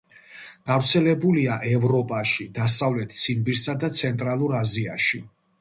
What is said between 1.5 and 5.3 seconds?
ევროპაში, დასავლეთ ციმბირსა და ცენტრალურ აზიაში.